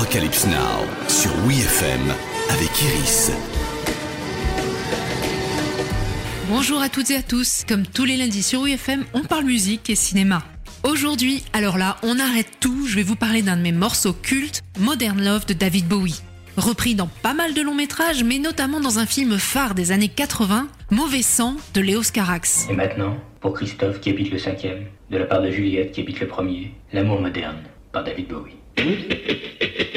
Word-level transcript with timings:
d'Arocalypse 0.00 0.46
Now 0.46 1.08
sur 1.08 1.30
WeFM 1.46 2.00
avec 2.48 2.70
Iris. 2.82 3.30
Bonjour 6.48 6.80
à 6.80 6.88
toutes 6.88 7.10
et 7.10 7.16
à 7.16 7.22
tous. 7.22 7.64
Comme 7.68 7.86
tous 7.86 8.06
les 8.06 8.16
lundis 8.16 8.42
sur 8.42 8.62
WeFM, 8.62 9.04
on 9.12 9.24
parle 9.24 9.44
musique 9.44 9.90
et 9.90 9.94
cinéma. 9.94 10.42
Aujourd'hui, 10.84 11.44
alors 11.52 11.76
là, 11.76 11.98
on 12.02 12.18
arrête 12.18 12.48
tout. 12.60 12.86
Je 12.86 12.96
vais 12.96 13.02
vous 13.02 13.14
parler 13.14 13.42
d'un 13.42 13.58
de 13.58 13.62
mes 13.62 13.72
morceaux 13.72 14.14
cultes, 14.14 14.62
Modern 14.78 15.22
Love 15.22 15.44
de 15.44 15.52
David 15.52 15.86
Bowie. 15.86 16.22
Repris 16.56 16.94
dans 16.94 17.10
pas 17.22 17.34
mal 17.34 17.52
de 17.52 17.60
longs 17.60 17.74
métrages, 17.74 18.24
mais 18.24 18.38
notamment 18.38 18.80
dans 18.80 19.00
un 19.00 19.06
film 19.06 19.36
phare 19.36 19.74
des 19.74 19.92
années 19.92 20.08
80, 20.08 20.68
Mauvais 20.90 21.20
sang 21.20 21.56
de 21.74 21.82
Léo 21.82 22.00
Carax. 22.10 22.68
Et 22.70 22.74
maintenant, 22.74 23.18
pour 23.40 23.52
Christophe 23.52 24.00
qui 24.00 24.08
habite 24.08 24.30
le 24.30 24.38
cinquième, 24.38 24.86
de 25.10 25.18
la 25.18 25.26
part 25.26 25.42
de 25.42 25.50
Juliette 25.50 25.92
qui 25.92 26.00
habite 26.00 26.20
le 26.20 26.26
premier, 26.26 26.72
L'amour 26.94 27.20
moderne 27.20 27.58
par 27.92 28.02
David 28.02 28.28
Bowie. 28.28 28.56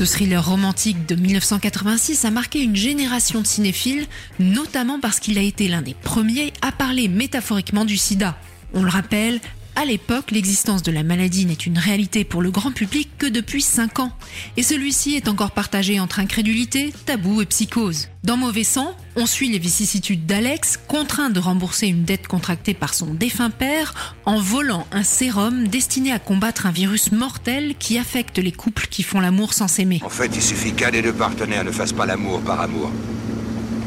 Ce 0.00 0.06
thriller 0.06 0.42
romantique 0.42 1.04
de 1.04 1.14
1986 1.14 2.24
a 2.24 2.30
marqué 2.30 2.62
une 2.62 2.74
génération 2.74 3.42
de 3.42 3.46
cinéphiles, 3.46 4.06
notamment 4.38 4.98
parce 4.98 5.20
qu'il 5.20 5.36
a 5.36 5.42
été 5.42 5.68
l'un 5.68 5.82
des 5.82 5.92
premiers 5.92 6.54
à 6.62 6.72
parler 6.72 7.06
métaphoriquement 7.06 7.84
du 7.84 7.98
sida. 7.98 8.38
On 8.72 8.82
le 8.82 8.88
rappelle, 8.88 9.40
à 9.76 9.84
l'époque, 9.84 10.30
l'existence 10.30 10.82
de 10.82 10.92
la 10.92 11.02
maladie 11.02 11.46
n'est 11.46 11.54
une 11.54 11.78
réalité 11.78 12.24
pour 12.24 12.42
le 12.42 12.50
grand 12.50 12.72
public 12.72 13.08
que 13.18 13.26
depuis 13.26 13.62
5 13.62 14.00
ans. 14.00 14.12
Et 14.56 14.62
celui-ci 14.62 15.14
est 15.14 15.28
encore 15.28 15.52
partagé 15.52 16.00
entre 16.00 16.18
incrédulité, 16.18 16.92
tabou 17.06 17.40
et 17.40 17.46
psychose. 17.46 18.08
Dans 18.22 18.36
Mauvais 18.36 18.64
sang, 18.64 18.94
on 19.16 19.26
suit 19.26 19.48
les 19.50 19.58
vicissitudes 19.58 20.26
d'Alex, 20.26 20.78
contraint 20.88 21.30
de 21.30 21.40
rembourser 21.40 21.86
une 21.86 22.04
dette 22.04 22.28
contractée 22.28 22.74
par 22.74 22.94
son 22.94 23.14
défunt 23.14 23.50
père 23.50 24.16
en 24.26 24.40
volant 24.40 24.86
un 24.92 25.02
sérum 25.02 25.68
destiné 25.68 26.12
à 26.12 26.18
combattre 26.18 26.66
un 26.66 26.72
virus 26.72 27.12
mortel 27.12 27.74
qui 27.78 27.98
affecte 27.98 28.38
les 28.38 28.52
couples 28.52 28.86
qui 28.88 29.02
font 29.02 29.20
l'amour 29.20 29.54
sans 29.54 29.68
s'aimer. 29.68 30.00
En 30.04 30.10
fait, 30.10 30.30
il 30.34 30.42
suffit 30.42 30.72
qu'un 30.72 30.90
des 30.90 31.02
deux 31.02 31.14
partenaires 31.14 31.64
ne 31.64 31.72
fasse 31.72 31.92
pas 31.92 32.06
l'amour 32.06 32.40
par 32.42 32.60
amour 32.60 32.90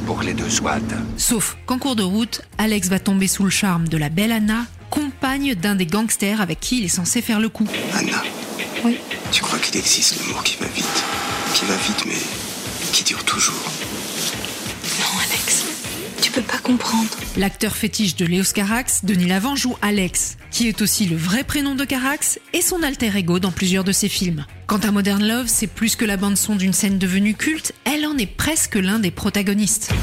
pour 0.05 0.19
que 0.19 0.25
les 0.25 0.33
deux 0.33 0.49
soient 0.49 0.73
atteints. 0.73 1.05
Sauf 1.17 1.57
qu'en 1.65 1.77
cours 1.77 1.95
de 1.95 2.03
route, 2.03 2.41
Alex 2.57 2.89
va 2.89 2.99
tomber 2.99 3.27
sous 3.27 3.43
le 3.43 3.49
charme 3.49 3.87
de 3.87 3.97
la 3.97 4.09
belle 4.09 4.31
Anna, 4.31 4.65
compagne 5.23 5.55
d'un 5.55 5.75
des 5.75 5.85
gangsters 5.85 6.41
avec 6.41 6.59
qui 6.59 6.79
il 6.79 6.83
est 6.83 6.89
censé 6.89 7.21
faire 7.21 7.39
le 7.39 7.47
coup. 7.47 7.65
Anna. 7.93 8.21
Oui. 8.83 8.97
Tu 9.31 9.41
crois 9.41 9.57
qu'il 9.57 9.77
existe 9.77 10.19
l'amour 10.19 10.43
qui 10.43 10.57
va 10.57 10.67
vite? 10.67 11.03
Qui 11.53 11.63
va 11.63 11.77
vite, 11.77 12.03
mais 12.05 12.91
qui 12.91 13.05
dure 13.05 13.23
toujours? 13.23 13.71
Non, 14.99 15.21
Alex, 15.21 15.63
tu 16.21 16.29
peux 16.29 16.41
pas 16.41 16.57
comprendre. 16.57 17.07
L'acteur 17.37 17.77
fétiche 17.77 18.17
de 18.17 18.25
Léos 18.25 18.51
Carax, 18.53 19.05
Denis 19.05 19.27
Lavant, 19.27 19.55
joue 19.55 19.77
Alex, 19.81 20.35
qui 20.51 20.67
est 20.67 20.81
aussi 20.81 21.05
le 21.05 21.15
vrai 21.15 21.45
prénom 21.45 21.75
de 21.75 21.85
Carax 21.85 22.37
et 22.51 22.61
son 22.61 22.83
alter 22.83 23.15
ego 23.15 23.39
dans 23.39 23.51
plusieurs 23.51 23.85
de 23.85 23.93
ses 23.93 24.09
films. 24.09 24.45
Quant 24.67 24.79
à 24.79 24.91
Modern 24.91 25.25
Love, 25.25 25.47
c'est 25.47 25.67
plus 25.67 25.95
que 25.95 26.03
la 26.03 26.17
bande-son 26.17 26.57
d'une 26.57 26.73
scène 26.73 26.99
devenue 26.99 27.33
culte, 27.33 27.71
elle 27.85 28.05
en 28.05 28.17
est 28.17 28.25
presque 28.25 28.75
l'un 28.75 28.99
des 28.99 29.11
protagonistes. 29.11 29.93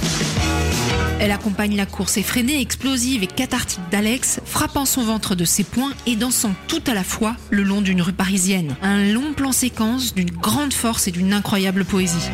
Elle 1.20 1.32
accompagne 1.32 1.76
la 1.76 1.84
course 1.84 2.16
effrénée, 2.16 2.62
explosive 2.62 3.22
et 3.22 3.26
cathartique 3.26 3.82
d'Alex, 3.90 4.40
frappant 4.46 4.86
son 4.86 5.02
ventre 5.02 5.34
de 5.34 5.44
ses 5.44 5.64
poings 5.64 5.92
et 6.06 6.16
dansant 6.16 6.54
tout 6.66 6.82
à 6.86 6.94
la 6.94 7.04
fois 7.04 7.36
le 7.50 7.62
long 7.62 7.82
d'une 7.82 8.00
rue 8.00 8.14
parisienne. 8.14 8.74
Un 8.82 9.12
long 9.12 9.34
plan 9.34 9.52
séquence 9.52 10.14
d'une 10.14 10.30
grande 10.30 10.72
force 10.72 11.08
et 11.08 11.10
d'une 11.10 11.34
incroyable 11.34 11.84
poésie. 11.84 12.30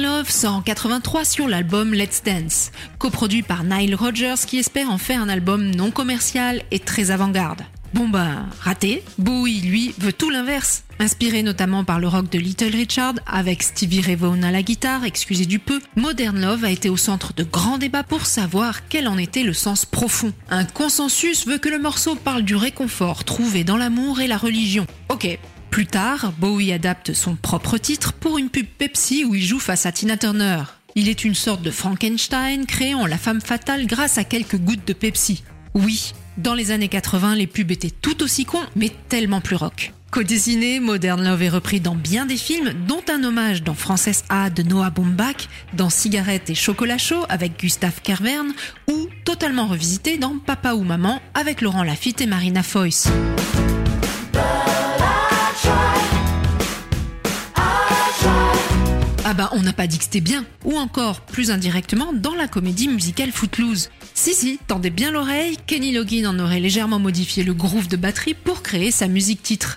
Love 0.00 0.30
sort 0.30 0.54
en 0.54 0.62
83 0.62 1.24
sur 1.24 1.48
l'album 1.48 1.94
Let's 1.94 2.22
Dance, 2.24 2.70
coproduit 2.98 3.42
par 3.42 3.64
Nile 3.64 3.94
Rodgers 3.94 4.46
qui 4.46 4.58
espère 4.58 4.90
en 4.90 4.98
faire 4.98 5.20
un 5.20 5.28
album 5.28 5.70
non 5.74 5.90
commercial 5.90 6.62
et 6.70 6.78
très 6.78 7.10
avant-garde. 7.10 7.62
Bon 7.94 8.08
bah, 8.08 8.46
raté. 8.60 9.02
Bowie, 9.16 9.60
lui, 9.60 9.94
veut 9.98 10.12
tout 10.12 10.28
l'inverse. 10.28 10.84
Inspiré 10.98 11.42
notamment 11.42 11.84
par 11.84 11.98
le 11.98 12.08
rock 12.08 12.30
de 12.30 12.38
Little 12.38 12.74
Richard, 12.74 13.14
avec 13.26 13.62
Stevie 13.62 14.00
Ray 14.00 14.16
Vaughan 14.16 14.42
à 14.42 14.50
la 14.50 14.62
guitare, 14.62 15.04
excusez 15.04 15.46
du 15.46 15.58
peu, 15.58 15.80
Modern 15.94 16.38
Love 16.38 16.64
a 16.64 16.70
été 16.70 16.88
au 16.90 16.96
centre 16.96 17.32
de 17.32 17.44
grands 17.44 17.78
débats 17.78 18.02
pour 18.02 18.26
savoir 18.26 18.88
quel 18.88 19.08
en 19.08 19.18
était 19.18 19.42
le 19.42 19.52
sens 19.52 19.84
profond. 19.84 20.32
Un 20.50 20.64
consensus 20.64 21.46
veut 21.46 21.58
que 21.58 21.68
le 21.68 21.78
morceau 21.78 22.16
parle 22.16 22.42
du 22.42 22.56
réconfort 22.56 23.24
trouvé 23.24 23.64
dans 23.64 23.76
l'amour 23.76 24.20
et 24.20 24.26
la 24.26 24.36
religion. 24.36 24.86
Ok, 25.08 25.38
plus 25.76 25.86
tard, 25.86 26.32
Bowie 26.38 26.72
adapte 26.72 27.12
son 27.12 27.36
propre 27.36 27.76
titre 27.76 28.14
pour 28.14 28.38
une 28.38 28.48
pub 28.48 28.64
Pepsi 28.64 29.26
où 29.26 29.34
il 29.34 29.44
joue 29.44 29.58
face 29.58 29.84
à 29.84 29.92
Tina 29.92 30.16
Turner. 30.16 30.62
Il 30.94 31.06
est 31.06 31.22
une 31.22 31.34
sorte 31.34 31.60
de 31.60 31.70
Frankenstein 31.70 32.64
créant 32.64 33.04
la 33.04 33.18
femme 33.18 33.42
fatale 33.42 33.86
grâce 33.86 34.16
à 34.16 34.24
quelques 34.24 34.56
gouttes 34.56 34.86
de 34.86 34.94
Pepsi. 34.94 35.44
Oui, 35.74 36.14
dans 36.38 36.54
les 36.54 36.70
années 36.70 36.88
80, 36.88 37.34
les 37.34 37.46
pubs 37.46 37.70
étaient 37.70 37.90
tout 37.90 38.22
aussi 38.22 38.46
cons, 38.46 38.64
mais 38.74 38.90
tellement 39.10 39.42
plus 39.42 39.56
rock. 39.56 39.92
Co-dessiné, 40.10 40.80
Modern 40.80 41.22
Love 41.22 41.42
est 41.42 41.50
repris 41.50 41.80
dans 41.80 41.94
bien 41.94 42.24
des 42.24 42.38
films, 42.38 42.72
dont 42.88 43.02
un 43.14 43.22
hommage 43.22 43.62
dans 43.62 43.74
Frances 43.74 44.24
A 44.30 44.48
de 44.48 44.62
Noah 44.62 44.88
Baumbach, 44.88 45.46
dans 45.74 45.90
Cigarette 45.90 46.48
et 46.48 46.54
Chocolat 46.54 46.96
Chaud 46.96 47.26
avec 47.28 47.60
Gustave 47.60 48.00
Kervern, 48.00 48.54
ou 48.90 49.08
totalement 49.26 49.66
revisité 49.66 50.16
dans 50.16 50.38
Papa 50.38 50.72
ou 50.72 50.84
Maman 50.84 51.20
avec 51.34 51.60
Laurent 51.60 51.84
Lafitte 51.84 52.22
et 52.22 52.26
Marina 52.26 52.62
Foïs. 52.62 53.10
On 59.52 59.62
n'a 59.62 59.72
pas 59.72 59.86
dit 59.86 59.98
que 59.98 60.04
c'était 60.04 60.20
bien. 60.20 60.44
Ou 60.64 60.76
encore, 60.76 61.20
plus 61.20 61.50
indirectement, 61.50 62.12
dans 62.12 62.34
la 62.34 62.48
comédie 62.48 62.88
musicale 62.88 63.32
Footloose. 63.32 63.90
Si 64.14 64.34
si, 64.34 64.58
tendez 64.66 64.90
bien 64.90 65.10
l'oreille, 65.10 65.56
Kenny 65.66 65.92
Loggin 65.92 66.26
en 66.26 66.38
aurait 66.38 66.60
légèrement 66.60 66.98
modifié 66.98 67.44
le 67.44 67.54
groove 67.54 67.88
de 67.88 67.96
batterie 67.96 68.34
pour 68.34 68.62
créer 68.62 68.90
sa 68.90 69.08
musique 69.08 69.42
titre. 69.42 69.76